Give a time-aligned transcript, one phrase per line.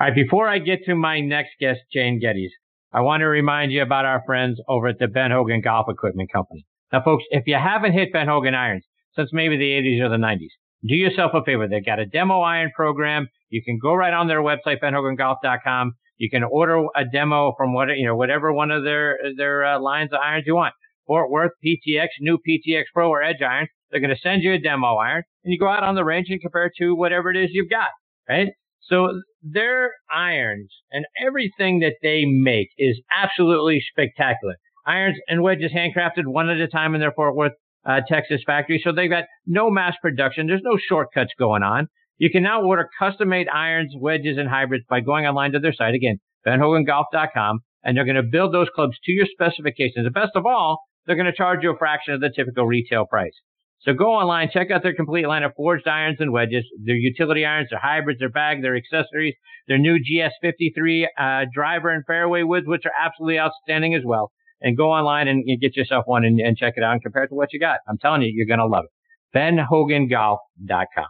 [0.00, 2.52] All right, before I get to my next guest, Jane Geddes,
[2.92, 6.30] I want to remind you about our friends over at the Ben Hogan Golf Equipment
[6.32, 6.64] Company.
[6.92, 8.84] Now, folks, if you haven't hit Ben Hogan irons
[9.16, 10.54] since maybe the 80s or the 90s,
[10.86, 11.66] do yourself a favor.
[11.66, 13.26] They've got a demo iron program.
[13.48, 15.94] You can go right on their website, benhogangolf.com.
[16.18, 19.80] You can order a demo from what you know, whatever one of their their uh,
[19.80, 20.74] lines of irons you want.
[21.08, 23.66] Fort Worth PTX, new PTX Pro or Edge iron.
[23.90, 26.26] They're going to send you a demo iron, and you go out on the range
[26.30, 27.88] and compare to whatever it is you've got.
[28.28, 28.50] Right?
[28.88, 34.54] So their irons and everything that they make is absolutely spectacular.
[34.86, 37.52] Irons and wedges handcrafted one at a time in their Fort Worth,
[37.84, 38.80] uh, Texas factory.
[38.82, 40.46] So they've got no mass production.
[40.46, 41.88] There's no shortcuts going on.
[42.16, 45.74] You can now order custom made irons, wedges, and hybrids by going online to their
[45.74, 45.94] site.
[45.94, 47.60] Again, benhogangolf.com.
[47.84, 50.04] And they're going to build those clubs to your specifications.
[50.04, 53.06] And best of all, they're going to charge you a fraction of the typical retail
[53.06, 53.32] price.
[53.82, 57.44] So go online, check out their complete line of forged irons and wedges, their utility
[57.44, 59.34] irons, their hybrids, their bag, their accessories,
[59.68, 64.32] their new GS53 uh, driver and fairway woods, which are absolutely outstanding as well.
[64.60, 67.28] And go online and, get yourself one and, and, check it out and compare it
[67.28, 67.78] to what you got.
[67.88, 69.36] I'm telling you, you're going to love it.
[69.38, 71.06] BenHoganGolf.com.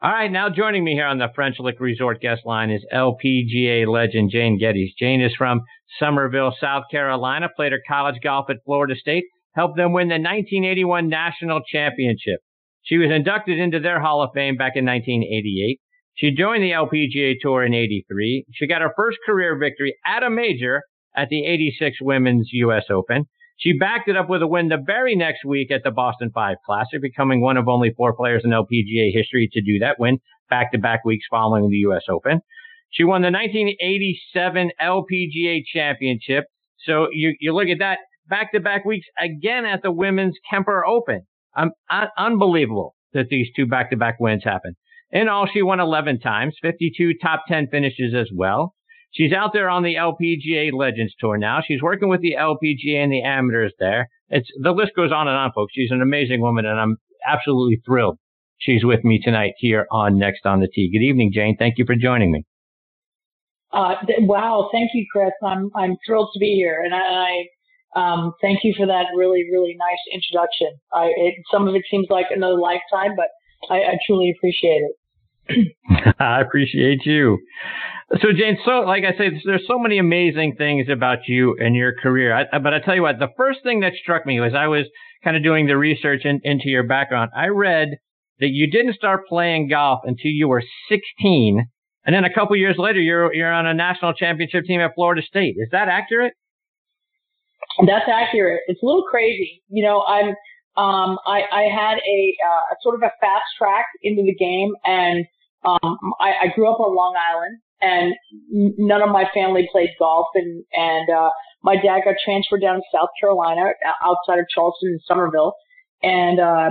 [0.00, 3.86] All right, now joining me here on the French Lick Resort guest line is LPGA
[3.86, 4.92] legend Jane Geddes.
[4.98, 5.62] Jane is from
[5.98, 9.24] Summerville, South Carolina, played her college golf at Florida State,
[9.54, 12.40] helped them win the 1981 National Championship.
[12.82, 15.80] She was inducted into their Hall of Fame back in 1988.
[16.16, 18.44] She joined the LPGA Tour in 83.
[18.52, 20.82] She got her first career victory at a major
[21.16, 22.84] at the 86 Women's U.S.
[22.90, 23.26] Open.
[23.56, 26.56] She backed it up with a win the very next week at the Boston 5
[26.66, 30.18] Classic, becoming one of only four players in LPGA history to do that win
[30.50, 32.02] back to back weeks following the U.S.
[32.10, 32.40] Open.
[32.90, 36.44] She won the 1987 LPGA Championship.
[36.84, 40.84] So you, you look at that back to back weeks again at the Women's Kemper
[40.86, 41.22] Open.
[41.56, 44.76] Um, un- unbelievable that these two back to back wins happened.
[45.10, 48.74] In all, she won 11 times, 52 top 10 finishes as well.
[49.12, 51.60] She's out there on the LPGA Legends Tour now.
[51.64, 54.08] She's working with the LPGA and the amateurs there.
[54.28, 55.72] It's the list goes on and on, folks.
[55.72, 58.18] She's an amazing woman, and I'm absolutely thrilled
[58.58, 60.90] she's with me tonight here on Next on the Tee.
[60.92, 61.56] Good evening, Jane.
[61.58, 62.44] Thank you for joining me.
[63.72, 65.32] Uh, wow, thank you, Chris.
[65.42, 67.44] I'm I'm thrilled to be here, and I, I
[67.94, 70.78] um, thank you for that really really nice introduction.
[70.92, 73.28] I, it, some of it seems like another lifetime, but
[73.70, 74.96] I, I truly appreciate it.
[76.18, 77.38] I appreciate you.
[78.20, 81.94] So, Jane, so like I said, there's so many amazing things about you and your
[81.94, 82.46] career.
[82.52, 84.86] I, but I tell you what, the first thing that struck me was I was
[85.22, 87.30] kind of doing the research in, into your background.
[87.36, 87.88] I read
[88.40, 91.66] that you didn't start playing golf until you were 16,
[92.06, 95.22] and then a couple years later, you're you're on a national championship team at Florida
[95.26, 95.54] State.
[95.56, 96.34] Is that accurate?
[97.86, 98.60] That's accurate.
[98.68, 99.62] It's a little crazy.
[99.68, 100.34] You know, I'm
[100.76, 105.24] um, I, I had a, uh, sort of a fast track into the game, and
[105.64, 108.14] um, I, I grew up on Long Island, and
[108.78, 111.30] none of my family played golf and and uh
[111.62, 115.54] my dad got transferred down to South Carolina outside of Charleston and Summerville
[116.02, 116.70] and uh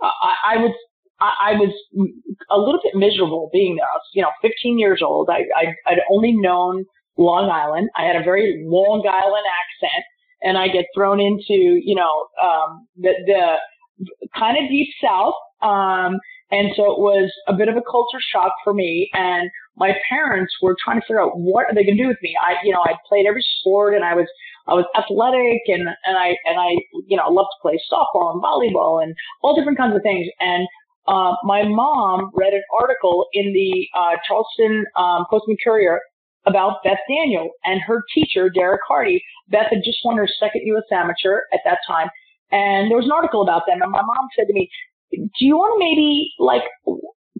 [0.00, 0.74] I, I was
[1.20, 1.72] I, I was
[2.50, 3.84] a little bit miserable being there.
[3.84, 5.28] I was, you know, 15 years old.
[5.30, 6.86] I, I I'd only known
[7.20, 7.90] Long Island.
[7.96, 10.04] I had a very Long Island accent,
[10.42, 15.34] and I get thrown into, you know, um, the the kind of deep South.
[15.62, 16.18] Um,
[16.50, 19.08] and so it was a bit of a culture shock for me.
[19.12, 22.18] And my parents were trying to figure out what are they going to do with
[22.22, 22.34] me.
[22.42, 24.26] I, you know, I played every sport and I was,
[24.66, 26.70] I was athletic and, and I, and I,
[27.06, 30.26] you know, loved to play softball and volleyball and all different kinds of things.
[30.40, 30.66] And,
[31.06, 36.00] uh, my mom read an article in the, uh, Charleston, um, Post and Courier
[36.46, 39.22] about Beth Daniel and her teacher, Derek Hardy.
[39.48, 40.84] Beth had just won her second U.S.
[40.92, 42.08] amateur at that time.
[42.50, 43.82] And there was an article about them.
[43.82, 44.70] And my mom said to me,
[45.12, 46.62] do you want to maybe like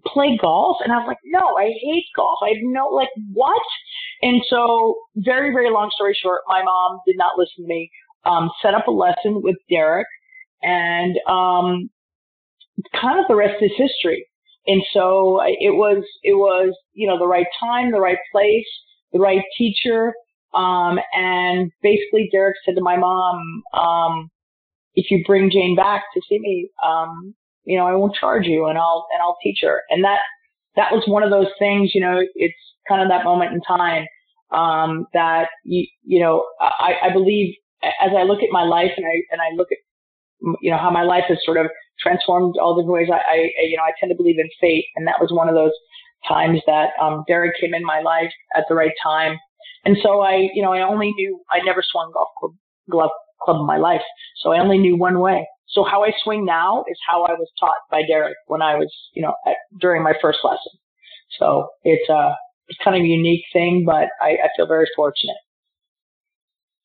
[0.05, 0.77] play golf?
[0.83, 2.39] And I was like, no, I hate golf.
[2.43, 3.61] I have no, like, what?
[4.21, 7.89] And so very, very long story short, my mom did not listen to me,
[8.25, 10.07] um, set up a lesson with Derek
[10.61, 11.89] and, um,
[12.99, 14.27] kind of the rest is history.
[14.67, 18.67] And so it was, it was, you know, the right time, the right place,
[19.13, 20.13] the right teacher.
[20.53, 24.29] Um, and basically Derek said to my mom, um,
[24.95, 28.65] if you bring Jane back to see me, um, you know, I won't charge you
[28.65, 29.81] and I'll, and I'll teach her.
[29.89, 30.19] And that,
[30.75, 32.53] that was one of those things, you know, it's
[32.87, 34.05] kind of that moment in time,
[34.51, 39.05] um, that you, you know, I, I believe as I look at my life and
[39.05, 39.77] I, and I look at,
[40.61, 41.67] you know, how my life has sort of
[41.99, 43.09] transformed all different ways.
[43.11, 44.85] I, I, you know, I tend to believe in fate.
[44.95, 45.71] And that was one of those
[46.27, 49.37] times that, um, Derek came in my life at the right time.
[49.85, 52.53] And so I, you know, I only knew I never swung golf club,
[52.89, 53.09] glove
[53.41, 54.01] club in my life.
[54.37, 55.47] So I only knew one way.
[55.69, 58.93] So how I swing now is how I was taught by Derek when I was,
[59.13, 60.73] you know, at, during my first lesson.
[61.39, 62.35] So it's a,
[62.67, 65.37] it's kind of a unique thing, but I, I feel very fortunate.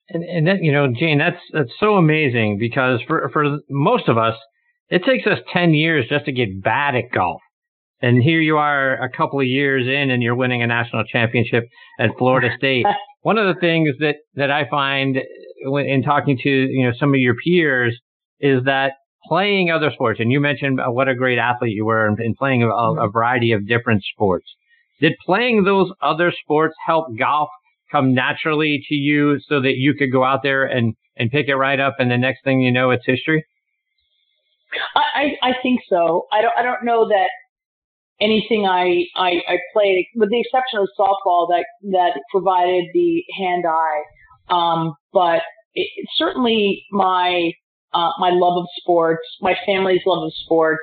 [0.09, 4.17] And, and that, you know, Jane, that's, that's so amazing because for, for most of
[4.17, 4.37] us,
[4.89, 7.41] it takes us 10 years just to get bad at golf.
[8.03, 11.65] And here you are a couple of years in and you're winning a national championship
[11.99, 12.87] at Florida State.
[13.23, 17.21] One of the things that, that I find in talking to, you know, some of
[17.21, 17.99] your peers
[18.41, 18.93] is that
[19.27, 22.63] playing other sports, and you mentioned uh, what a great athlete you were in, playing
[22.63, 22.99] a, mm-hmm.
[22.99, 24.47] a variety of different sports.
[25.01, 27.49] Did playing those other sports help golf
[27.91, 31.55] come naturally to you so that you could go out there and, and pick it
[31.55, 33.45] right up and the next thing you know, it's history?
[34.95, 36.27] I, I think so.
[36.33, 37.29] I don't, I don't know that
[38.21, 43.65] anything I, I, I played, with the exception of softball that, that provided the hand
[43.69, 44.03] eye.
[44.49, 45.43] Um, but
[45.75, 47.53] it, certainly my,
[47.93, 50.83] uh, my love of sports, my family's love of sports,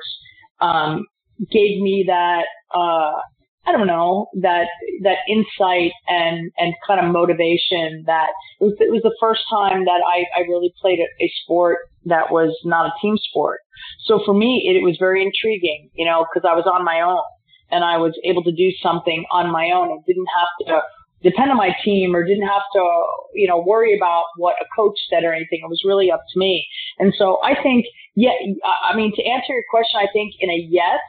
[0.60, 1.04] um,
[1.50, 2.44] gave me that,
[2.74, 3.20] uh,
[3.66, 4.66] I don't know, that,
[5.02, 8.28] that insight and, and kind of motivation that
[8.60, 11.78] it was, it was the first time that I, I really played a, a sport
[12.04, 13.60] that was not a team sport.
[14.04, 17.00] So for me, it, it was very intriguing, you know, because I was on my
[17.00, 17.22] own
[17.70, 20.82] and I was able to do something on my own and didn't have to
[21.24, 23.02] depend on my team or didn't have to,
[23.34, 25.60] you know, worry about what a coach said or anything.
[25.64, 26.66] It was really up to me.
[26.98, 28.36] And so I think, yeah,
[28.84, 31.00] I mean, to answer your question, I think in a yes,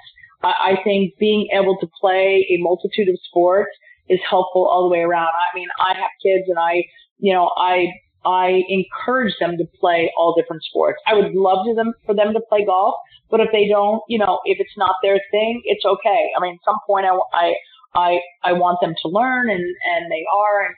[0.50, 3.72] I think being able to play a multitude of sports
[4.10, 5.30] is helpful all the way around.
[5.30, 6.84] I mean, I have kids and I,
[7.18, 7.88] you know, I,
[8.26, 11.00] I encourage them to play all different sports.
[11.08, 12.96] I would love to them for them to play golf,
[13.30, 16.30] but if they don't, you know, if it's not their thing, it's okay.
[16.38, 17.54] I mean, at some point I, I,
[17.96, 20.76] I, I want them to learn and, and they are and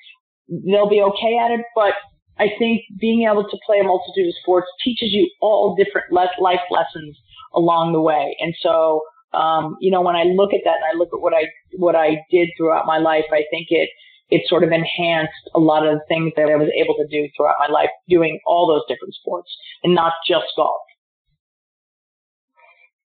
[0.66, 1.62] they'll be okay at it.
[1.76, 1.94] But
[2.40, 6.60] I think being able to play a multitude of sports teaches you all different life
[6.70, 7.18] lessons
[7.54, 8.36] along the way.
[8.40, 9.02] And so,
[9.34, 11.46] um, you know, when I look at that and I look at what I,
[11.78, 13.90] what I did throughout my life, I think it,
[14.30, 17.28] it sort of enhanced a lot of the things that I was able to do
[17.36, 19.50] throughout my life, doing all those different sports
[19.84, 20.82] and not just golf.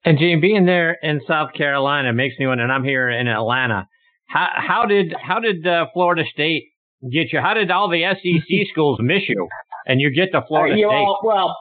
[0.04, 3.88] And Gene, being there in South Carolina makes me wonder, and I'm here in Atlanta.
[4.26, 6.68] How, how did how did uh, Florida State
[7.02, 7.40] get you?
[7.40, 9.48] How did all the SEC schools miss you,
[9.86, 10.84] and you get to Florida State?
[10.84, 11.56] All, well,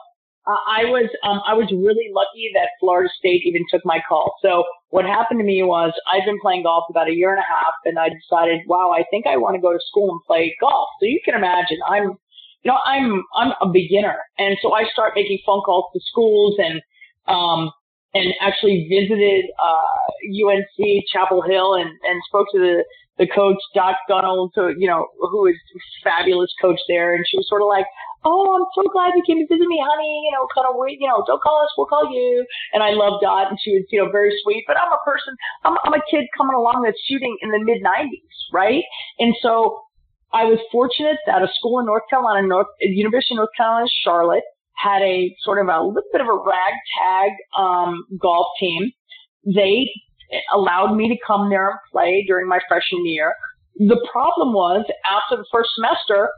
[0.48, 4.36] I was um, I was really lucky that Florida State even took my call.
[4.40, 7.44] So what happened to me was I've been playing golf about a year and a
[7.44, 10.56] half, and I decided, wow, I think I want to go to school and play
[10.60, 10.88] golf.
[11.00, 12.16] So you can imagine, I'm,
[12.64, 16.56] you know, I'm I'm a beginner, and so I start making phone calls to schools
[16.58, 16.80] and
[17.28, 17.70] um,
[18.14, 22.84] and actually visited uh, UNC Chapel Hill and and spoke to the
[23.18, 25.56] the coach Dot Gunnell, so you know, who is
[26.02, 27.86] fabulous coach there, and she was sort of like,
[28.24, 30.28] "Oh, I'm so glad you came to visit me, honey.
[30.28, 33.20] You know, kind of, you know, don't call us, we'll call you." And I love
[33.22, 34.64] Dot, and she was, you know, very sweet.
[34.66, 37.82] But I'm a person, I'm, I'm a kid coming along that's shooting in the mid
[37.82, 38.84] 90s, right?
[39.18, 39.82] And so
[40.32, 44.44] I was fortunate that a school in North Carolina, North University of North Carolina, Charlotte,
[44.76, 48.92] had a sort of a little bit of a ragtag um, golf team.
[49.44, 49.90] They
[50.54, 53.34] allowed me to come there and play during my freshman year.
[53.78, 56.30] The problem was after the first semester,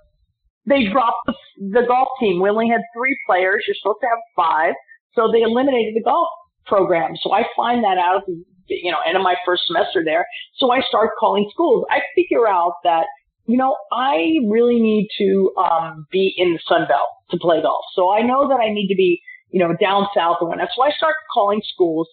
[0.66, 2.40] they dropped the, the golf team.
[2.40, 3.64] We only had three players.
[3.66, 4.74] You're supposed to have five.
[5.14, 6.28] So they eliminated the golf
[6.66, 7.12] program.
[7.20, 10.26] So I find that out at the, you know, end of my first semester there.
[10.56, 11.84] So I start calling schools.
[11.90, 13.06] I figure out that
[13.50, 17.85] you know, I really need to um, be in the Sun Belt to play golf.
[17.96, 19.20] So I know that I need to be,
[19.50, 20.68] you know, down south and whatnot.
[20.76, 22.08] So I start calling schools,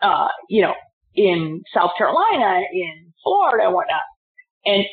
[0.00, 0.72] uh, you know,
[1.14, 4.00] in South Carolina, in Florida and whatnot.
[4.64, 4.84] And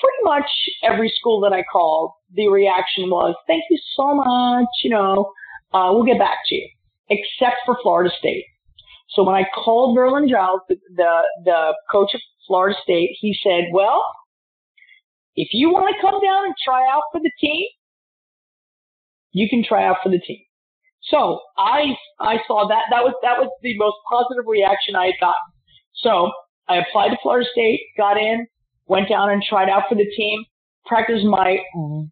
[0.00, 0.50] pretty much
[0.82, 5.32] every school that I called, the reaction was, thank you so much, you know,
[5.72, 6.68] uh, we'll get back to you,
[7.10, 8.44] except for Florida State.
[9.10, 13.64] So when I called Verlin Giles, the, the, the coach of Florida State, he said,
[13.72, 14.02] well,
[15.36, 17.66] if you want to come down and try out for the team,
[19.32, 20.40] you can try out for the team.
[21.10, 25.20] So I I saw that that was that was the most positive reaction I had
[25.20, 25.52] gotten.
[25.96, 26.30] So
[26.66, 28.46] I applied to Florida State, got in,
[28.86, 30.44] went down and tried out for the team,
[30.86, 31.58] practiced my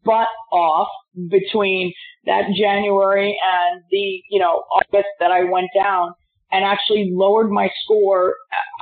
[0.05, 0.89] butt off
[1.29, 1.93] between
[2.25, 6.15] that January and the you know August that I went down
[6.51, 8.35] and actually lowered my score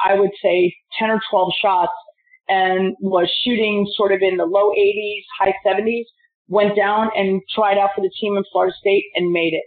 [0.04, 1.92] I would say 10 or 12 shots
[2.48, 6.04] and was shooting sort of in the low 80s, high 70s,
[6.48, 9.64] went down and tried out for the team in Florida State and made it.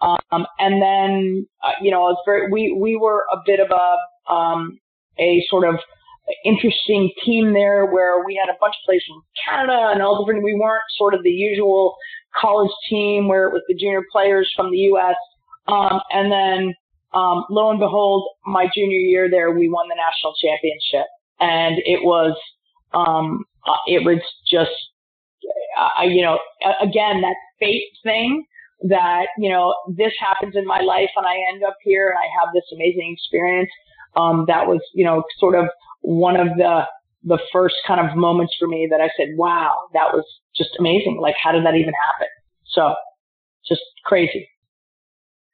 [0.00, 4.32] Um, and then, uh, you know, it's very, we, we were a bit of a,
[4.32, 4.78] um,
[5.18, 5.80] a sort of
[6.44, 10.44] interesting team there where we had a bunch of players from Canada and all different,
[10.44, 11.96] we weren't sort of the usual
[12.40, 15.16] college team where it was the junior players from the U.S.
[15.68, 16.74] Um, and then,
[17.12, 21.06] um, lo and behold, my junior year there, we won the national championship.
[21.40, 22.36] and it was,
[22.92, 24.20] um, uh, it was
[24.50, 24.70] just,
[25.78, 26.38] uh, you know,
[26.82, 28.44] again, that fate thing
[28.82, 32.28] that, you know, this happens in my life and I end up here and I
[32.40, 33.70] have this amazing experience.
[34.16, 35.66] Um, that was, you know, sort of
[36.00, 36.82] one of the,
[37.24, 40.24] the first kind of moments for me that I said, wow, that was
[40.56, 41.18] just amazing.
[41.20, 42.28] Like, how did that even happen?
[42.66, 42.94] So
[43.68, 44.48] just crazy.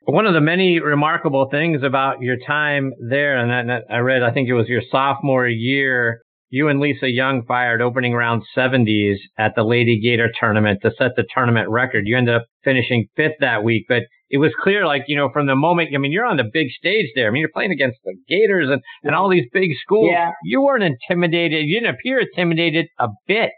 [0.02, 4.48] One of the many remarkable things about your time there, and I read, I think
[4.48, 9.64] it was your sophomore year, you and Lisa Young fired opening round 70s at the
[9.64, 12.04] Lady Gator tournament to set the tournament record.
[12.06, 15.46] You ended up finishing fifth that week, but it was clear, like, you know, from
[15.46, 17.28] the moment, I mean, you're on the big stage there.
[17.28, 20.10] I mean, you're playing against the Gators and, and all these big schools.
[20.12, 20.32] Yeah.
[20.44, 21.66] You weren't intimidated.
[21.66, 23.50] You didn't appear intimidated a bit.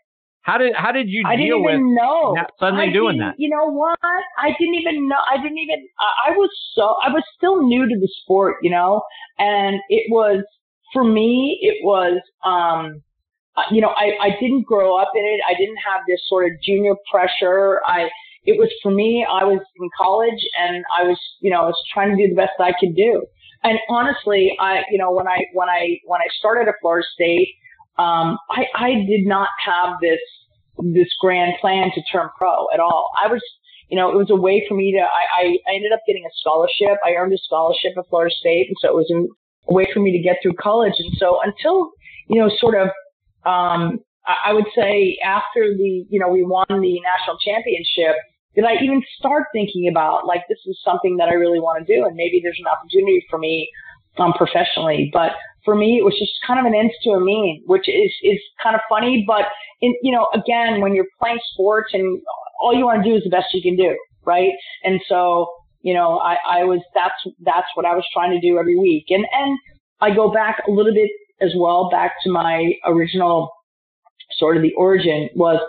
[0.42, 2.34] How did how did you I deal with know.
[2.58, 3.34] suddenly I doing that?
[3.36, 3.98] You know what?
[4.02, 5.16] I didn't even know.
[5.30, 5.86] I didn't even.
[6.26, 6.94] I was so.
[7.04, 9.02] I was still new to the sport, you know,
[9.38, 10.42] and it was
[10.94, 11.58] for me.
[11.60, 12.22] It was.
[12.46, 13.02] um
[13.72, 15.40] you know, I, I didn't grow up in it.
[15.48, 17.80] I didn't have this sort of junior pressure.
[17.84, 18.08] I,
[18.44, 21.82] it was for me, I was in college and I was, you know, I was
[21.92, 23.24] trying to do the best I could do.
[23.62, 27.48] And honestly, I, you know, when I, when I, when I started at Florida State,
[27.98, 30.20] um, I, I did not have this,
[30.94, 33.10] this grand plan to turn pro at all.
[33.22, 33.42] I was,
[33.88, 36.24] you know, it was a way for me to, I, I, I ended up getting
[36.24, 36.98] a scholarship.
[37.04, 38.68] I earned a scholarship at Florida State.
[38.68, 39.10] And so it was
[39.68, 40.94] a way for me to get through college.
[40.98, 41.90] And so until,
[42.28, 42.88] you know, sort of,
[43.44, 48.16] um, I, would say after the, you know, we won the national championship,
[48.54, 51.94] did I even start thinking about like, this is something that I really want to
[51.94, 52.04] do.
[52.04, 53.70] And maybe there's an opportunity for me,
[54.18, 55.32] um, professionally, but
[55.64, 58.38] for me, it was just kind of an ends to a mean, which is, is
[58.62, 59.24] kind of funny.
[59.26, 59.46] But
[59.80, 62.20] in, you know, again, when you're playing sports and
[62.60, 64.52] all you want to do is the best you can do, right?
[64.82, 68.58] And so, you know, I, I was, that's, that's what I was trying to do
[68.58, 69.06] every week.
[69.10, 69.58] And, and
[70.00, 73.52] I go back a little bit as well, back to my original
[74.38, 75.60] sort of the origin was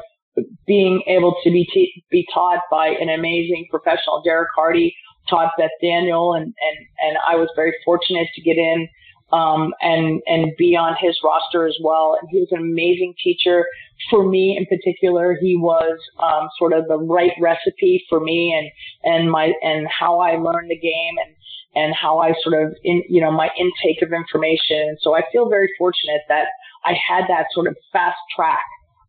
[0.65, 4.95] being able to be, t- be taught by an amazing professional, Derek Hardy,
[5.29, 8.87] taught Beth Daniel, and, and, and I was very fortunate to get in
[9.31, 12.17] um, and and be on his roster as well.
[12.19, 13.65] And he was an amazing teacher
[14.09, 15.37] for me in particular.
[15.39, 20.19] He was um, sort of the right recipe for me and and my and how
[20.19, 21.35] I learned the game and
[21.79, 24.97] and how I sort of in you know my intake of information.
[25.01, 26.47] So I feel very fortunate that
[26.85, 28.59] I had that sort of fast track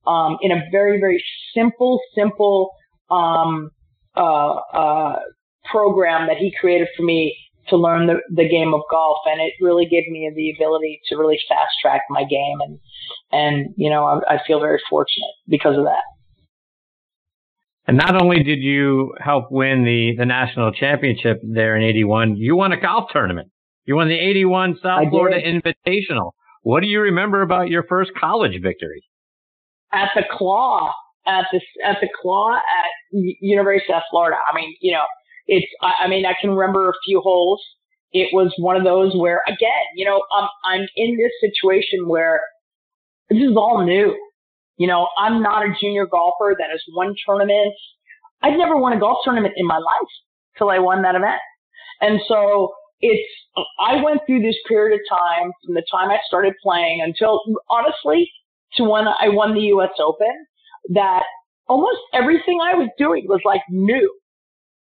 [0.07, 1.23] um, in a very very
[1.55, 2.71] simple simple
[3.11, 3.71] um,
[4.17, 5.19] uh, uh,
[5.71, 7.37] program that he created for me
[7.69, 11.17] to learn the, the game of golf and it really gave me the ability to
[11.17, 12.79] really fast track my game and
[13.33, 16.03] and you know I, I feel very fortunate because of that.
[17.91, 22.55] And not only did you help win the, the national championship there in 81, you
[22.55, 23.51] won a golf tournament.
[23.85, 25.61] You won the 81 South I Florida did.
[25.61, 26.31] Invitational.
[26.63, 29.03] What do you remember about your first college victory?
[29.93, 30.93] At the claw,
[31.27, 34.37] at the, at the claw at University of South Florida.
[34.49, 35.03] I mean, you know,
[35.49, 37.61] it's, I, I mean, I can remember a few holes.
[38.13, 42.41] It was one of those where, again, you know, I'm, I'm in this situation where
[43.31, 44.17] this is all new.
[44.81, 47.77] You know, I'm not a junior golfer that has won tournaments.
[48.41, 50.13] I'd never won a golf tournament in my life
[50.57, 51.43] till I won that event.
[52.01, 52.73] And so
[53.03, 53.29] it's,
[53.79, 58.31] I went through this period of time from the time I started playing until honestly
[58.77, 60.47] to when I won the US Open
[60.95, 61.25] that
[61.69, 64.11] almost everything I was doing was like new.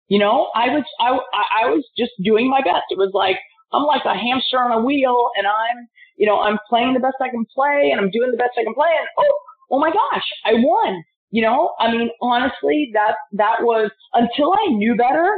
[0.08, 2.90] You know, I was, I, I was just doing my best.
[2.90, 3.38] It was like,
[3.72, 5.86] I'm like a hamster on a wheel and I'm,
[6.16, 8.64] you know, I'm playing the best I can play and I'm doing the best I
[8.64, 9.38] can play and oh,
[9.70, 11.02] oh my gosh, I won.
[11.30, 15.34] You know, I mean, honestly, that, that was until I knew better,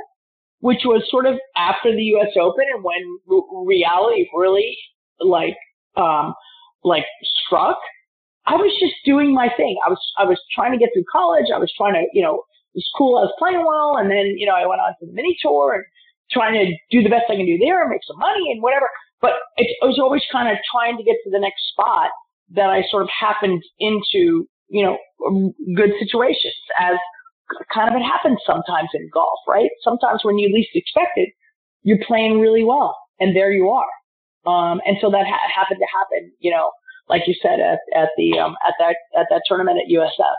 [0.60, 2.36] which was sort of after the U.S.
[2.38, 3.00] Open and when
[3.64, 4.76] reality really
[5.20, 5.56] like,
[5.96, 6.34] um,
[6.84, 7.04] like
[7.46, 7.78] struck.
[8.44, 9.76] I was just doing my thing.
[9.86, 11.46] I was, I was trying to get through college.
[11.48, 13.16] I was trying to, you know, it was cool.
[13.16, 13.96] I was playing well.
[13.96, 15.84] And then, you know, I went on to the mini tour and
[16.30, 18.86] trying to do the best I can do there and make some money and whatever.
[19.20, 22.12] But it, it was always kind of trying to get to the next spot
[22.54, 24.98] that I sort of happened into, you know,
[25.74, 26.96] good situations as
[27.72, 29.70] kind of it happens sometimes in golf, right?
[29.82, 31.30] Sometimes when you least expect it,
[31.82, 34.50] you're playing really well and there you are.
[34.50, 36.70] Um, and so that ha- happened to happen, you know,
[37.08, 40.34] like you said at, at the, um, at that, at that tournament at USF.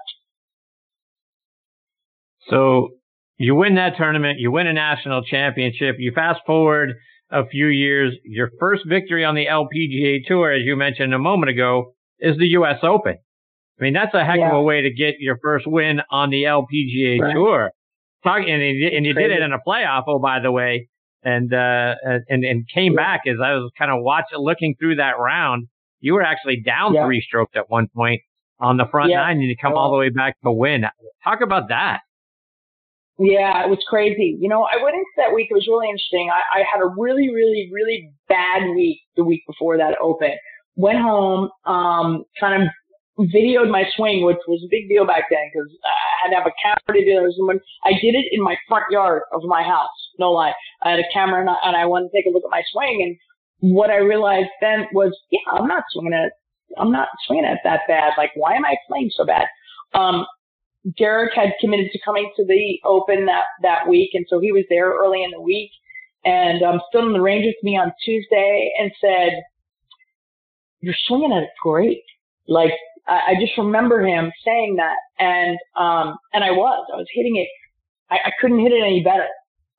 [2.49, 2.89] So
[3.37, 6.95] you win that tournament, you win a national championship, you fast forward
[7.31, 11.49] a few years, your first victory on the LPGA tour, as you mentioned a moment
[11.49, 12.79] ago, is the U.S.
[12.83, 13.17] Open.
[13.79, 14.49] I mean, that's a heck yeah.
[14.49, 17.33] of a way to get your first win on the LPGA right.
[17.33, 17.71] tour.
[18.23, 20.89] Talk, and, and you did it in a playoff, oh, by the way,
[21.23, 21.95] and, uh,
[22.27, 23.17] and, and came yeah.
[23.17, 25.67] back as I was kind of watching, looking through that round.
[25.99, 27.05] You were actually down yeah.
[27.05, 28.21] three strokes at one point
[28.59, 30.83] on the front nine and you come all the way back to win.
[31.23, 31.99] Talk about that.
[33.19, 34.37] Yeah, it was crazy.
[34.39, 35.47] You know, I went into that week.
[35.49, 36.29] It was really interesting.
[36.29, 40.37] I, I had a really, really, really bad week the week before that open.
[40.77, 42.69] Went home, um, kind of
[43.19, 46.45] videoed my swing, which was a big deal back then because I had to have
[46.45, 47.61] a camera to do it.
[47.83, 49.89] I did it in my front yard of my house.
[50.19, 50.53] No lie.
[50.83, 52.61] I had a camera and I, and I wanted to take a look at my
[52.71, 53.17] swing.
[53.59, 56.31] And what I realized then was, yeah, I'm not swinging it.
[56.77, 58.13] I'm not swinging it that bad.
[58.17, 59.47] Like, why am I playing so bad?
[59.95, 60.25] Um,
[60.97, 64.11] Derek had committed to coming to the Open that, that week.
[64.13, 65.71] And so he was there early in the week
[66.23, 69.41] and um, stood on the range with me on Tuesday and said,
[70.81, 72.03] you're swinging at it great.
[72.47, 72.73] Like,
[73.07, 74.95] I, I just remember him saying that.
[75.19, 77.47] And, um, and I was, I was hitting it.
[78.09, 79.27] I, I couldn't hit it any better.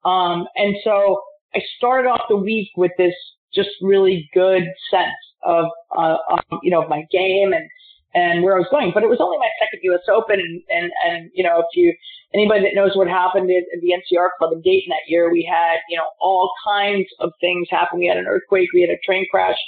[0.05, 1.21] Um, and so
[1.55, 3.15] I started off the week with this
[3.55, 7.69] just really good sense of, uh, um, you know, my game and,
[8.15, 8.93] and where I was going.
[8.95, 10.07] But it was only my second U.S.
[10.09, 11.95] Open, and and and you know, if you
[12.33, 15.45] anybody that knows what happened at, at the NCR Club in Dayton that year, we
[15.45, 17.99] had you know all kinds of things happen.
[17.99, 19.59] We had an earthquake, we had a train crash,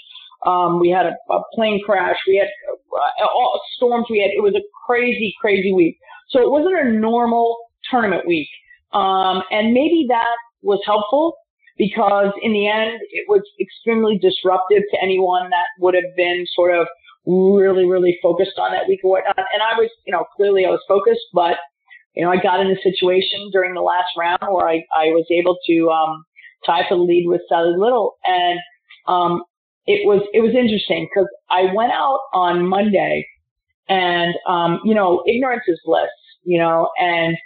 [0.47, 4.07] um, we had a, a plane crash, we had uh, all storms.
[4.11, 5.99] We had it was a crazy, crazy week.
[6.31, 7.57] So it wasn't a normal
[7.91, 8.49] tournament week,
[8.93, 11.37] um, and maybe that was helpful
[11.79, 16.77] because in the end it was extremely disruptive to anyone that would have been sort
[16.77, 16.87] of
[17.27, 19.37] really, really focused on that week or whatnot.
[19.37, 21.57] And I was, you know, clearly I was focused, but,
[22.15, 25.27] you know, I got in a situation during the last round where I, I was
[25.31, 26.25] able to, um,
[26.67, 28.17] tie for the lead with Sally Little.
[28.25, 28.59] And,
[29.07, 29.43] um,
[29.91, 33.27] it was, it was interesting because I went out on Monday
[33.89, 36.09] and, um, you know, ignorance is bliss,
[36.45, 37.37] you know, and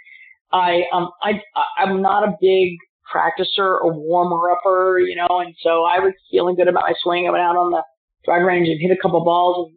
[0.53, 1.41] I, um, I,
[1.77, 2.77] I'm not a big
[3.11, 7.27] practicer or warmer upper, you know, and so I was feeling good about my swing.
[7.27, 7.83] I went out on the
[8.25, 9.71] drive range and hit a couple balls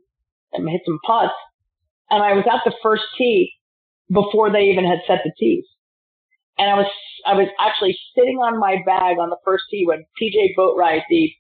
[0.53, 1.33] and, and hit some putts.
[2.11, 3.53] And I was at the first tee
[4.13, 5.65] before they even had set the tees.
[6.59, 6.91] And I was,
[7.27, 11.31] I was actually sitting on my bag on the first tee when PJ Boatwright, the,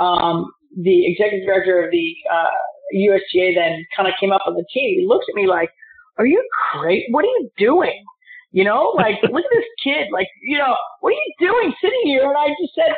[0.00, 2.50] um, the executive director of the, uh,
[2.94, 4.98] USGA then kind of came up on the tee.
[5.00, 5.70] He looks at me like,
[6.18, 7.06] are you crazy?
[7.10, 8.04] What are you doing?
[8.52, 10.10] You know, like, look at this kid.
[10.12, 12.26] Like, you know, what are you doing sitting here?
[12.26, 12.94] And I just said,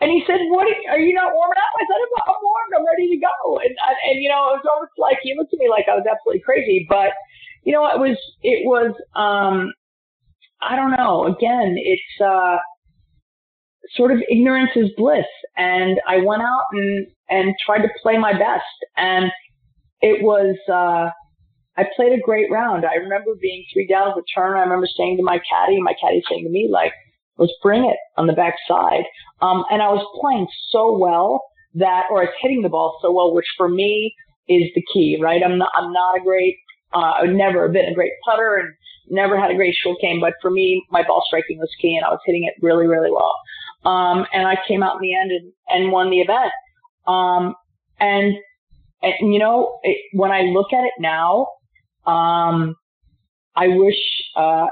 [0.00, 2.72] and he said, "What are you not warming up?" I said, "I'm warmed.
[2.72, 3.76] I'm ready to go." And
[4.08, 6.40] and you know, it was almost like he looked at me like I was absolutely
[6.40, 6.86] crazy.
[6.88, 7.12] But
[7.64, 9.72] you know, it was it was um,
[10.64, 11.28] I don't know.
[11.28, 12.56] Again, it's uh,
[13.96, 15.26] sort of ignorance is bliss,
[15.56, 18.64] and I went out and and tried to play my best,
[18.96, 19.30] and
[20.00, 20.56] it was.
[20.68, 21.10] uh
[21.76, 22.84] I played a great round.
[22.84, 24.56] I remember being three down with turn.
[24.56, 26.92] I remember saying to my caddy, my caddy saying to me, like,
[27.38, 29.04] let's bring it on the backside.
[29.40, 31.42] Um, and I was playing so well
[31.74, 34.14] that, or I was hitting the ball so well, which for me
[34.46, 35.40] is the key, right?
[35.42, 36.56] I'm not, I'm not a great,
[36.92, 38.74] uh, I've never been a great putter and
[39.08, 42.04] never had a great short game, but for me, my ball striking was key and
[42.04, 43.34] I was hitting it really, really well.
[43.84, 46.52] Um, and I came out in the end and, and won the event.
[47.06, 47.54] Um,
[47.98, 48.34] and,
[49.02, 51.46] and, you know, it, when I look at it now,
[52.06, 52.76] um,
[53.56, 53.98] I wish,
[54.36, 54.66] uh,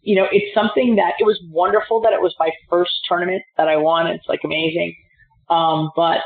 [0.00, 3.68] you know, it's something that it was wonderful that it was my first tournament that
[3.68, 4.06] I won.
[4.06, 4.94] It's like amazing.
[5.48, 6.18] Um, but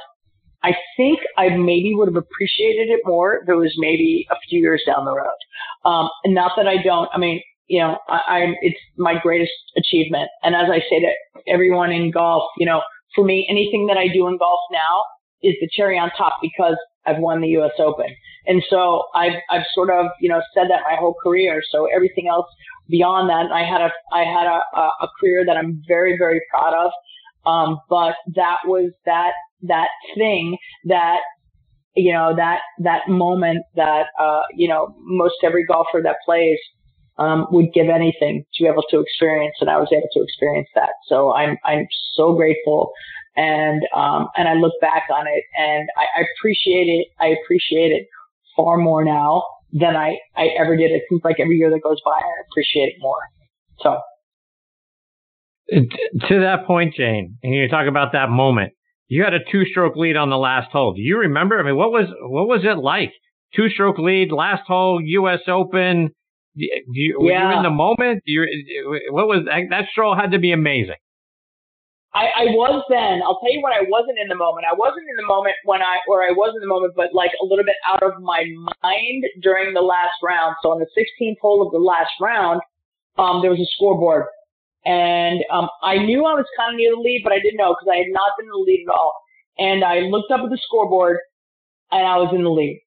[0.62, 4.60] I think I maybe would have appreciated it more if it was maybe a few
[4.60, 5.28] years down the road.
[5.84, 10.28] Um, not that I don't, I mean, you know, I, I'm, it's my greatest achievement.
[10.42, 11.10] And as I say to
[11.46, 12.80] everyone in golf, you know,
[13.14, 15.04] for me, anything that I do in golf now
[15.42, 16.76] is the cherry on top because
[17.06, 17.72] I've won the U.S.
[17.78, 18.14] Open.
[18.46, 21.62] And so I've, I've sort of, you know, said that my whole career.
[21.70, 22.46] So everything else
[22.88, 24.60] beyond that, I had a I had a,
[25.04, 26.92] a career that I'm very very proud of.
[27.46, 31.20] Um, but that was that that thing that
[31.94, 36.58] you know that that moment that uh, you know most every golfer that plays
[37.20, 40.68] um, would give anything to be able to experience, and I was able to experience
[40.74, 40.90] that.
[41.06, 42.92] So I'm I'm so grateful,
[43.36, 47.08] and um, and I look back on it, and I, I appreciate it.
[47.20, 48.06] I appreciate it
[48.56, 50.90] far more now than I, I ever did.
[50.90, 53.20] It seems like every year that goes by, I appreciate it more.
[53.80, 53.98] So.
[55.72, 58.72] To that point, Jane, and you talk about that moment,
[59.06, 60.94] you had a two-stroke lead on the last hole.
[60.94, 61.60] Do you remember?
[61.60, 63.12] I mean, what was what was it like?
[63.54, 65.40] Two-stroke lead, last hole, U.S.
[65.46, 66.10] Open.
[66.56, 67.50] Do you, were yeah.
[67.50, 68.22] you in the moment?
[68.26, 68.42] You,
[69.10, 70.98] what was that, stroll had to be amazing.
[72.10, 73.22] I, I was then.
[73.22, 74.66] I'll tell you what I wasn't in the moment.
[74.66, 77.30] I wasn't in the moment when I, or I was in the moment, but like
[77.38, 78.42] a little bit out of my
[78.82, 80.58] mind during the last round.
[80.58, 82.62] So on the 16th hole of the last round,
[83.14, 84.26] um, there was a scoreboard,
[84.84, 87.76] and um, I knew I was kind of near the lead, but I didn't know
[87.78, 89.14] because I had not been in the lead at all.
[89.58, 91.18] And I looked up at the scoreboard,
[91.92, 92.82] and I was in the lead.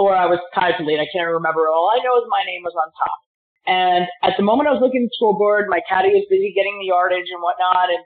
[0.00, 0.96] Or I was tied for lead.
[0.96, 1.68] I can't remember.
[1.68, 3.20] All I know is my name was on top.
[3.68, 6.80] And at the moment I was looking at the scoreboard, my caddy was busy getting
[6.80, 7.92] the yardage and whatnot.
[7.92, 8.02] And,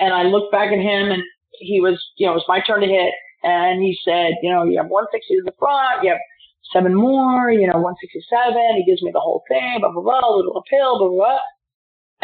[0.00, 1.20] and I looked back at him and
[1.60, 3.12] he was, you know, it was my turn to hit.
[3.44, 6.24] And he said, you know, you have 160 to the front, you have
[6.72, 8.24] seven more, you know, 167.
[8.80, 11.44] He gives me the whole thing, blah, blah, blah, a little uphill, blah, blah, blah.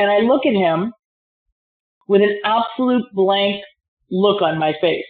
[0.01, 0.97] And I look at him
[2.09, 3.63] with an absolute blank
[4.11, 5.05] look on my face.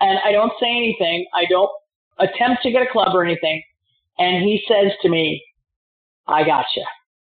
[0.00, 1.26] And I don't say anything.
[1.34, 1.70] I don't
[2.20, 3.62] attempt to get a club or anything.
[4.18, 5.42] And he says to me,
[6.28, 6.82] I gotcha.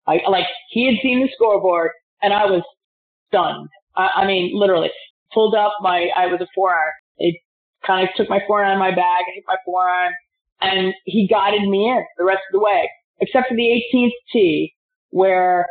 [0.07, 1.91] I like he had seen the scoreboard
[2.23, 2.63] and I was
[3.29, 3.69] stunned.
[3.97, 4.91] I, I mean, literally
[5.33, 6.93] pulled up my, I was a forearm.
[7.19, 7.37] It
[7.87, 10.13] kind of took my four forearm on my bag, and hit my forearm,
[10.61, 14.75] and he guided me in the rest of the way, except for the 18th tee
[15.11, 15.67] where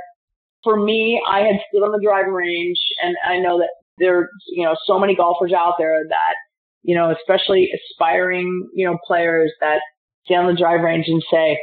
[0.63, 4.65] for me, I had stood on the driving range and I know that there, you
[4.65, 6.33] know, so many golfers out there that,
[6.85, 9.79] you know, especially aspiring, you know, players that
[10.29, 11.57] on the drive range and say,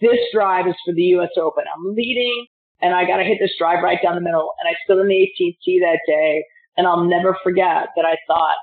[0.00, 1.30] this drive is for the U.S.
[1.36, 1.64] Open.
[1.74, 2.46] I'm leading
[2.80, 4.50] and I got to hit this drive right down the middle.
[4.58, 6.44] And I stood on the 18th tee that day
[6.76, 8.56] and I'll never forget that I thought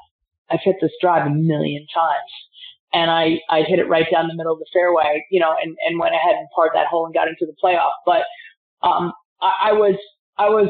[0.50, 2.32] I've hit this drive a million times.
[2.94, 5.76] And I, I hit it right down the middle of the fairway, you know, and,
[5.86, 7.92] and went ahead and parred that hole and got into the playoff.
[8.06, 8.24] But,
[8.82, 9.96] um, I, I was,
[10.38, 10.70] I was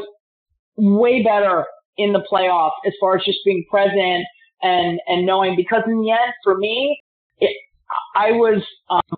[0.76, 1.66] way better
[1.98, 4.26] in the playoff as far as just being present
[4.62, 7.00] and, and knowing because in the end, for me,
[7.40, 7.56] it,
[8.16, 9.18] I was, um,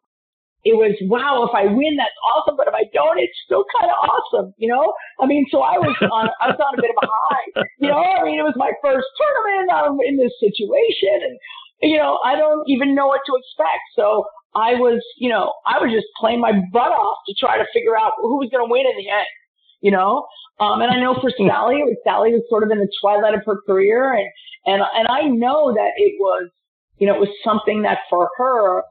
[0.66, 2.60] it was, wow, if I win, that's awesome.
[2.60, 4.94] But if I don't, it's still kind of awesome, you know?
[5.20, 7.88] I mean, so I was on, I was on a bit of a high, you
[7.88, 8.04] know?
[8.04, 9.72] I mean, it was my first tournament.
[9.72, 11.36] I'm in this situation and,
[11.82, 13.82] you know, I don't even know what to expect.
[13.96, 17.66] So I was, you know, I was just playing my butt off to try to
[17.72, 19.32] figure out who was going to win in the end
[19.82, 20.26] you know?
[20.60, 23.62] Um, and I know for Sally, Sally was sort of in the twilight of her
[23.66, 24.30] career and,
[24.66, 26.50] and, and I know that it was,
[26.98, 28.84] you know, it was something that for her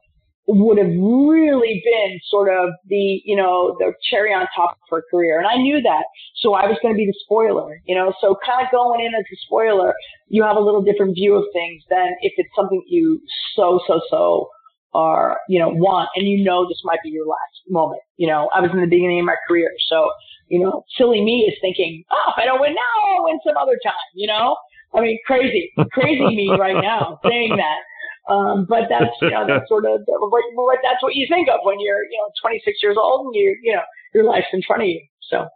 [0.48, 5.04] would have really been sort of the, you know, the cherry on top of her
[5.10, 5.38] career.
[5.38, 6.04] And I knew that.
[6.36, 9.12] So I was going to be the spoiler, you know, so kind of going in
[9.14, 9.92] as a spoiler,
[10.28, 13.20] you have a little different view of things than if it's something you
[13.56, 14.48] so, so, so
[14.94, 18.00] are, you know, want and you know this might be your last moment.
[18.16, 19.70] You know, I was in the beginning of my career.
[19.88, 20.10] So
[20.48, 23.56] you know, silly me is thinking, oh, if I don't win now, I'll win some
[23.56, 24.56] other time, you know?
[24.94, 28.32] I mean, crazy, crazy me right now saying that.
[28.32, 31.80] Um, but that's, you know, that's sort of, what, that's what you think of when
[31.80, 33.82] you're, you know, 26 years old and you, you know,
[34.14, 35.00] your life's in front of you.
[35.30, 35.46] So.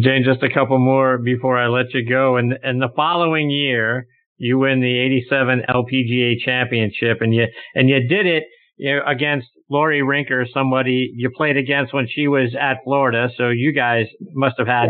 [0.00, 2.36] Jane, just a couple more before I let you go.
[2.36, 8.06] And, and the following year, you win the 87 LPGA championship and you, and you
[8.08, 8.44] did it
[8.76, 13.28] you know, against Laurie Rinker, somebody you played against when she was at Florida.
[13.36, 14.88] So you guys must have had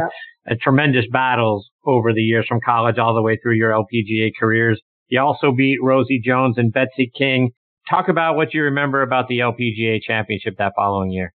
[0.49, 0.55] yeah.
[0.63, 4.81] tremendous battles over the years from college all the way through your LPGA careers.
[5.09, 7.51] You also beat Rosie Jones and Betsy King.
[7.89, 11.33] Talk about what you remember about the LPGA championship that following year.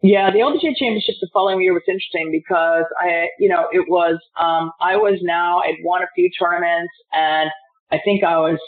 [0.00, 4.18] Yeah, the LPGA championship the following year was interesting because I, you know, it was,
[4.40, 7.50] um, I was now, I'd won a few tournaments and
[7.90, 8.58] I think I was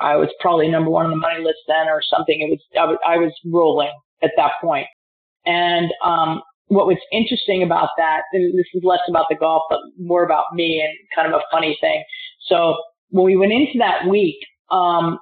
[0.00, 2.40] I was probably number one on the money list then or something.
[2.40, 3.90] It was, I was, I was rolling
[4.22, 4.86] at that point.
[5.44, 9.80] And, um, what was interesting about that, and this is less about the golf, but
[9.98, 12.04] more about me and kind of a funny thing.
[12.46, 12.76] So
[13.10, 14.36] when we went into that week,
[14.70, 15.18] um,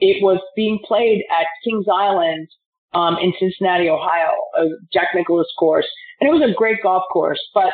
[0.00, 2.48] it was being played at Kings Island,
[2.96, 5.86] um, in Cincinnati, Ohio, a Jack Nicklaus course.
[6.20, 7.72] And it was a great golf course, but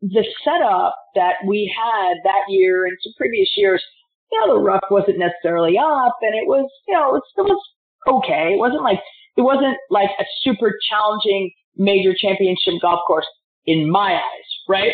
[0.00, 3.84] the setup that we had that year and some previous years
[4.32, 7.62] you know, the rough wasn't necessarily up and it was, you know, it was
[8.08, 8.54] okay.
[8.54, 8.98] It wasn't like,
[9.36, 13.26] it wasn't like a super challenging major championship golf course
[13.66, 14.92] in my eyes, right?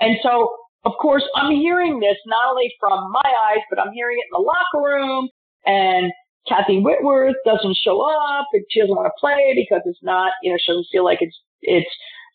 [0.00, 0.50] And so,
[0.84, 4.42] of course, I'm hearing this not only from my eyes, but I'm hearing it in
[4.42, 5.28] the locker room
[5.66, 6.10] and
[6.48, 10.50] Kathy Whitworth doesn't show up and she doesn't want to play because it's not, you
[10.50, 11.90] know, she doesn't feel like it's, it's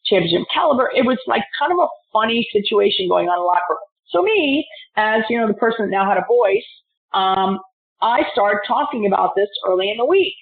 [0.06, 0.92] championship caliber.
[0.96, 3.80] It was like kind of a funny situation going on in the locker room.
[4.10, 6.68] So me, as you know, the person that now had a voice,
[7.14, 7.60] um,
[8.02, 10.36] I start talking about this early in the week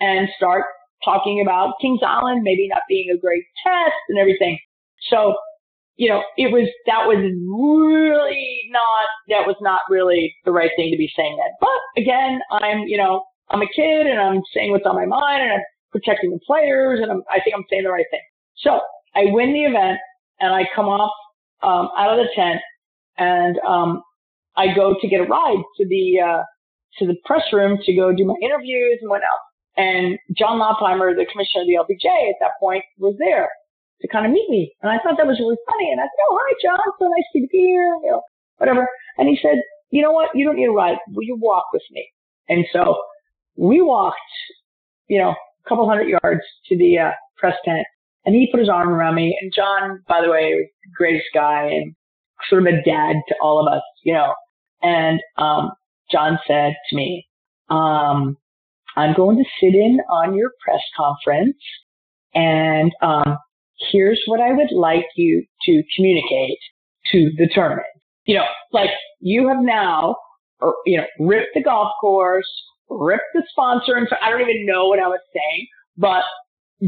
[0.00, 0.64] and start
[1.04, 4.58] talking about Kings Island maybe not being a great test and everything.
[5.10, 5.36] So,
[5.96, 10.90] you know, it was, that was really not, that was not really the right thing
[10.90, 11.52] to be saying that.
[11.60, 15.42] But again, I'm, you know, I'm a kid and I'm saying what's on my mind
[15.42, 18.20] and I'm protecting the players and I'm, I think I'm saying the right thing.
[18.58, 18.80] So
[19.14, 19.98] I win the event
[20.40, 21.12] and I come off,
[21.62, 22.60] um, out of the tent
[23.18, 24.02] and um,
[24.56, 26.42] I go to get a ride to the uh,
[26.98, 29.40] to the press room to go do my interviews and whatnot.
[29.76, 33.48] And John Laupheimer, the commissioner of the LPGA at that point, was there
[34.02, 34.72] to kind of meet me.
[34.82, 35.90] And I thought that was really funny.
[35.92, 36.92] And I said, "Oh, hi, John.
[36.98, 38.22] So nice to be here." You know,
[38.58, 38.88] whatever.
[39.18, 40.30] And he said, "You know what?
[40.34, 40.98] You don't need a ride.
[41.12, 42.08] Will you walk with me?"
[42.48, 42.96] And so
[43.56, 44.18] we walked,
[45.08, 47.86] you know, a couple hundred yards to the uh, press tent
[48.26, 49.38] and he put his arm around me.
[49.40, 51.94] And John, by the way, greatest guy and
[52.50, 54.34] sort of a dad to all of us, you know.
[54.82, 55.70] And um,
[56.10, 57.26] John said to me,
[57.70, 58.36] um,
[58.96, 61.56] I'm going to sit in on your press conference
[62.34, 63.38] and um,
[63.92, 66.58] here's what I would like you to communicate
[67.12, 67.86] to the tournament.
[68.24, 70.16] You know, like you have now,
[70.60, 72.48] or, you know, ripped the golf course,
[72.90, 76.22] ripped the sponsor, and so I don't even know what I was saying, but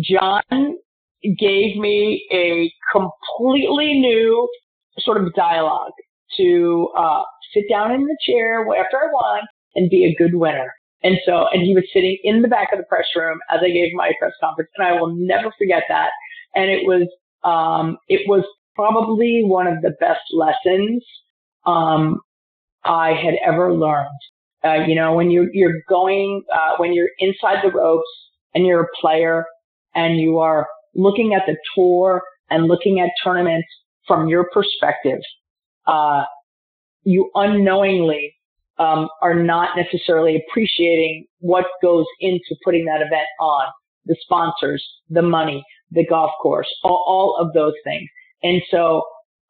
[0.03, 0.79] John
[1.23, 4.49] gave me a completely new
[4.99, 5.93] sort of dialogue
[6.37, 7.23] to uh,
[7.55, 9.41] sit down in the chair after I won
[9.75, 10.73] and be a good winner.
[11.03, 13.71] And so, and he was sitting in the back of the press room as I
[13.71, 16.11] gave my press conference, and I will never forget that.
[16.55, 17.09] And it was,
[17.45, 21.05] um, it was probably one of the best lessons
[21.67, 22.21] um,
[22.85, 24.09] I had ever learned.
[24.65, 28.09] Uh, you know, when you're you're going, uh, when you're inside the ropes
[28.55, 29.45] and you're a player
[29.95, 33.69] and you are looking at the tour and looking at tournaments
[34.07, 35.21] from your perspective,
[35.87, 36.25] uh,
[37.05, 38.35] you unknowingly
[38.79, 43.67] um, are not necessarily appreciating what goes into putting that event on
[44.07, 48.09] the sponsors, the money, the golf course, all, all of those things.
[48.43, 49.03] And so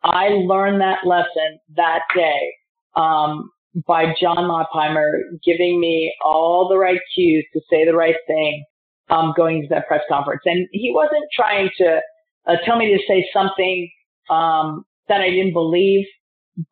[0.02, 2.52] I learned that lesson that day
[2.96, 3.50] um,
[3.86, 5.10] by John Laupheimer
[5.44, 8.64] giving me all the right cues to say the right thing
[9.10, 10.42] um, going to that press conference.
[10.44, 12.00] And he wasn't trying to
[12.46, 13.90] uh, tell me to say something
[14.30, 16.06] um, that I didn't believe,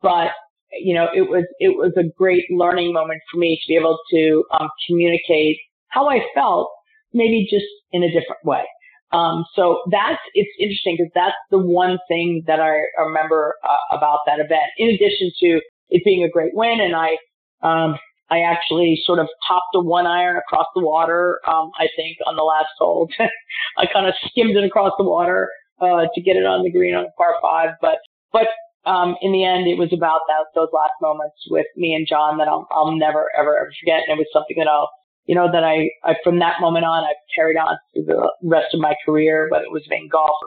[0.01, 0.31] but
[0.79, 3.97] you know, it was it was a great learning moment for me to be able
[4.11, 6.69] to um, communicate how I felt,
[7.13, 8.63] maybe just in a different way.
[9.11, 14.19] Um, so that's it's interesting because that's the one thing that I remember uh, about
[14.25, 14.67] that event.
[14.77, 17.17] In addition to it being a great win, and I
[17.63, 17.95] um,
[18.29, 21.39] I actually sort of topped a one iron across the water.
[21.47, 23.07] Um, I think on the last hole,
[23.77, 26.93] I kind of skimmed it across the water uh, to get it on the green
[26.93, 27.75] on par five.
[27.81, 27.99] But
[28.33, 28.47] but
[28.89, 32.37] um, in the end, it was about that those last moments with me and John
[32.39, 34.91] that I'll, I'll never ever ever forget, and it was something that I'll
[35.27, 38.73] you know that I, I from that moment on I've carried on through the rest
[38.73, 40.37] of my career, whether it was in golf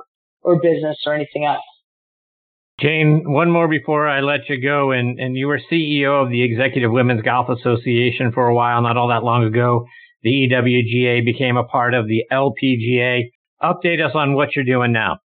[0.43, 1.63] or, or business or anything else.
[2.81, 6.43] Jane, one more before I let you go, and, and you were CEO of the
[6.43, 9.85] Executive Women's Golf Association for a while, not all that long ago.
[10.23, 13.25] The EWGA became a part of the LPGA.
[13.63, 15.19] Update us on what you're doing now.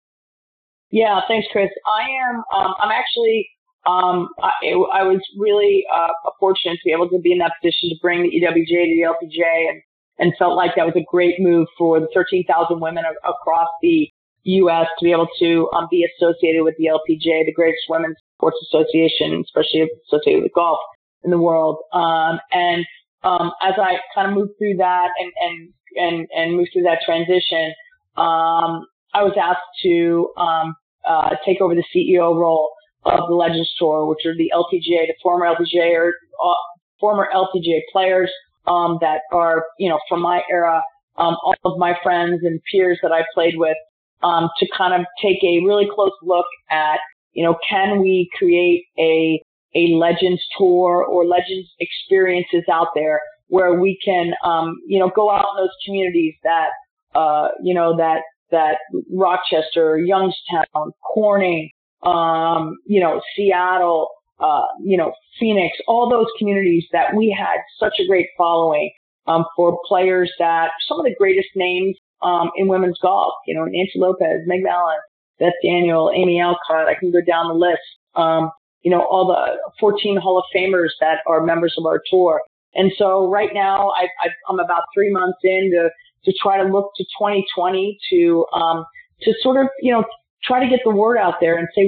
[0.89, 1.69] Yeah, thanks, Chris.
[1.85, 2.43] I am.
[2.55, 3.47] Um, I'm actually.
[3.85, 4.51] Um, I,
[4.93, 6.07] I, was really uh,
[6.39, 9.27] fortunate to be able to be in that position to bring the EWGA to the
[9.27, 9.81] LPGA and
[10.19, 14.07] and felt like that was a great move for the 13,000 women across the
[14.43, 14.87] U.S.
[14.99, 19.41] to be able to um, be associated with the LPGA, the greatest women's sports association,
[19.41, 20.79] especially associated with golf
[21.23, 21.77] in the world.
[21.93, 22.85] Um, and
[23.23, 26.99] um, as I kind of moved through that and and and and moved through that
[27.05, 27.73] transition,
[28.17, 30.75] um, I was asked to um,
[31.07, 32.71] uh, take over the CEO role
[33.05, 36.13] of the Legends Tour, which are the LPGA, the former LPGA or
[36.43, 36.53] uh,
[36.99, 38.31] former LPGA players
[38.67, 40.81] um, that are, you know, from my era,
[41.17, 43.77] um, all of my friends and peers that I played with,
[44.23, 46.99] um, to kind of take a really close look at,
[47.33, 49.41] you know, can we create a
[49.75, 55.31] a Legends tour or Legends experiences out there where we can, um, you know, go
[55.31, 56.69] out in those communities that,
[57.15, 58.77] uh, you know, that that
[59.11, 61.69] Rochester, Youngstown, Corning,
[62.05, 67.93] um, you know, Seattle, uh, you know, Phoenix, all those communities that we had such
[67.99, 68.91] a great following
[69.27, 73.65] um, for players that some of the greatest names um, in women's golf, you know,
[73.65, 74.99] Nancy Lopez, Meg Mallon,
[75.39, 76.87] Beth Daniel, Amy Alcott.
[76.87, 77.81] I can go down the list.
[78.15, 82.41] Um, you know, all the 14 Hall of Famers that are members of our tour.
[82.75, 85.89] And so right now I, am about three months in to
[86.25, 88.85] to try to look to 2020 to um,
[89.21, 90.03] to sort of you know
[90.45, 91.81] try to get the word out there and say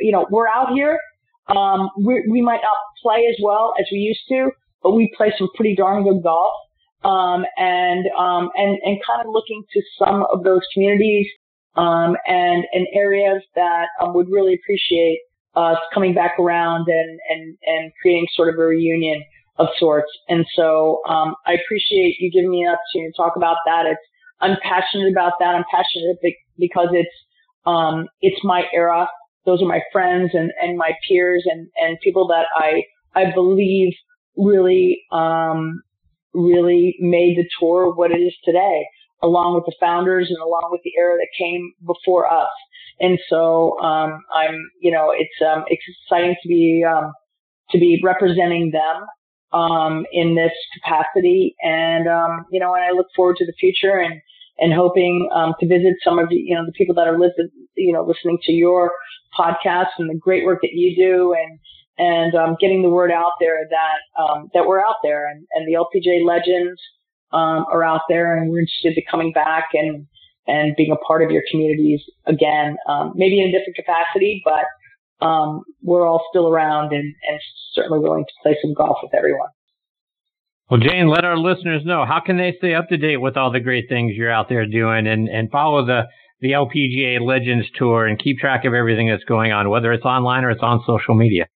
[0.00, 0.98] you know we're out here.
[1.48, 4.50] Um, we, we might not play as well as we used to,
[4.82, 6.52] but we play some pretty darn good golf.
[7.04, 11.26] Um, and um, and and kind of looking to some of those communities
[11.76, 15.20] um, and and areas that um, would really appreciate
[15.54, 19.22] us coming back around and and and creating sort of a reunion
[19.58, 20.10] of sorts.
[20.28, 23.86] And so um, I appreciate you giving me an opportunity to talk about that.
[23.86, 24.00] It's
[24.40, 25.54] I'm passionate about that.
[25.54, 26.18] I'm passionate
[26.58, 27.14] because it's
[27.68, 29.08] um, it's my era.
[29.46, 32.82] Those are my friends and, and my peers and, and people that I
[33.14, 33.92] I believe
[34.36, 35.82] really um,
[36.32, 38.86] really made the tour what it is today,
[39.22, 42.48] along with the founders and along with the era that came before us.
[43.00, 47.12] And so um, I'm you know it's um, it's exciting to be um,
[47.70, 49.06] to be representing them
[49.52, 51.54] um, in this capacity.
[51.62, 54.20] And, um, you know, and I look forward to the future and,
[54.58, 57.50] and hoping, um, to visit some of the, you know, the people that are listening,
[57.76, 58.92] you know, listening to your
[59.38, 61.58] podcast and the great work that you do and,
[61.98, 65.66] and, um, getting the word out there that, um, that we're out there and, and
[65.66, 66.80] the LPGA legends,
[67.32, 70.06] um, are out there and we're interested in coming back and,
[70.46, 74.64] and being a part of your communities again, um, maybe in a different capacity, but
[75.24, 77.40] um, we're all still around and, and
[77.74, 79.48] certainly willing to play some golf with everyone.
[80.70, 83.50] Well, Jane, let our listeners know how can they stay up to date with all
[83.50, 86.02] the great things you're out there doing and, and follow the,
[86.40, 90.44] the LPGA Legends Tour and keep track of everything that's going on, whether it's online
[90.44, 91.46] or it's on social media.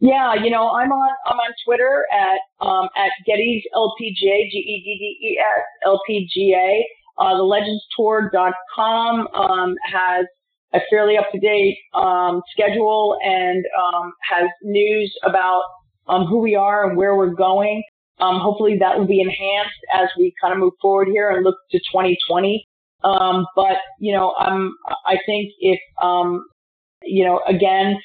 [0.00, 4.82] Yeah, you know, I'm on I'm on Twitter at um, at Geddes LPGA G E
[4.84, 6.82] D D E S LPGA.
[7.16, 10.26] Uh, the legendstour.com um, has
[10.74, 15.62] a fairly up to date um, schedule and um, has news about
[16.08, 17.82] um, who we are and where we're going.
[18.20, 21.56] Um, hopefully that will be enhanced as we kind of move forward here and look
[21.72, 22.66] to 2020.
[23.02, 26.46] Um, but you know, I think if um,
[27.02, 27.96] you know, again,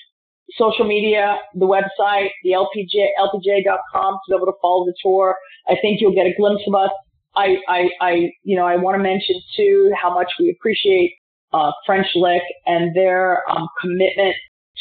[0.58, 5.36] social media, the website, the LPGA, LPGA.com to be able to follow the tour.
[5.67, 6.91] I think you'll get a glimpse of us.
[7.36, 8.12] I, I, I
[8.43, 11.13] you know, I want to mention too how much we appreciate
[11.54, 14.36] uh, French Lick and their um, commitment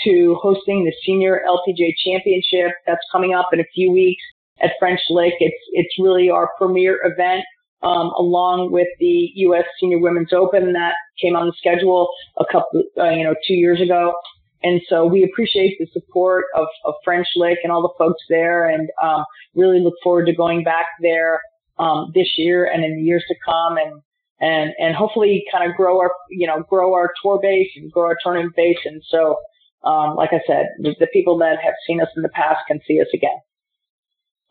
[0.05, 4.23] to hosting the Senior LPGA Championship that's coming up in a few weeks
[4.61, 5.35] at French Lick.
[5.41, 7.45] It's it's really our premier event,
[7.83, 9.65] um, along with the U.S.
[9.81, 13.81] Senior Women's Open that came on the schedule a couple, uh, you know, two years
[13.81, 14.15] ago.
[14.63, 18.69] And so we appreciate the support of, of French Lick and all the folks there,
[18.69, 21.41] and um, really look forward to going back there
[21.79, 24.03] um, this year and in the years to come, and
[24.41, 28.05] and and hopefully kind of grow our you know grow our tour base and grow
[28.05, 28.79] our tournament base.
[28.85, 29.37] And so,
[29.85, 32.81] um, like I said, the, the people that have seen us in the past can
[32.87, 33.39] see us again.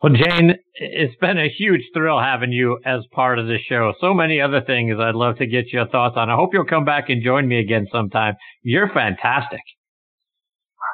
[0.02, 3.94] Well, Jane, it's been a huge thrill having you as part of the show.
[4.00, 6.30] So many other things I'd love to get your thoughts on.
[6.30, 8.34] I hope you'll come back and join me again sometime.
[8.62, 9.60] You're fantastic.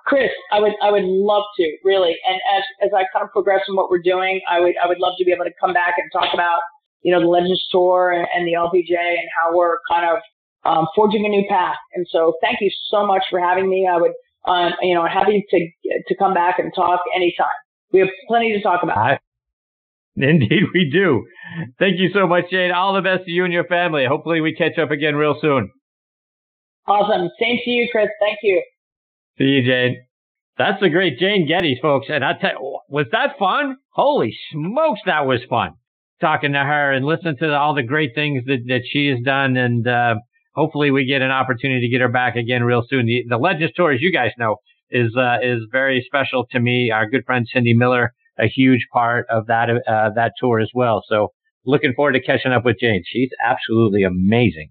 [0.07, 3.61] Chris, I would I would love to really, and as as I kind of progress
[3.69, 5.95] in what we're doing, I would I would love to be able to come back
[5.97, 6.61] and talk about
[7.05, 10.19] you know, the Legends Tour and, and the LPGA and how we're kind of
[10.65, 11.77] um, forging a new path.
[11.95, 13.87] And so thank you so much for having me.
[13.87, 14.13] I would,
[14.49, 15.59] um, you know, happy to,
[16.09, 17.47] to come back and talk anytime.
[17.93, 18.97] We have plenty to talk about.
[18.97, 19.19] I,
[20.17, 21.25] indeed, we do.
[21.79, 22.73] Thank you so much, Jane.
[22.73, 24.05] All the best to you and your family.
[24.07, 25.71] Hopefully we catch up again real soon.
[26.87, 27.31] Awesome.
[27.41, 28.09] Same to you, Chris.
[28.21, 28.63] Thank you.
[29.39, 30.05] See you, Jane.
[30.59, 32.07] That's the great Jane Geddes, folks.
[32.09, 33.77] And I tell you, was that fun?
[33.93, 35.75] Holy smokes, that was fun
[36.21, 39.57] talking to her and listening to all the great things that, that she has done.
[39.57, 40.15] And, uh,
[40.55, 43.07] hopefully we get an opportunity to get her back again real soon.
[43.07, 44.57] The, the Legends Tour, as you guys know,
[44.95, 46.91] is, uh, is very special to me.
[46.91, 51.03] Our good friend Cindy Miller, a huge part of that, uh, that tour as well.
[51.07, 51.29] So
[51.67, 53.03] looking forward to catching up with Jane.
[53.05, 54.71] She's absolutely amazing.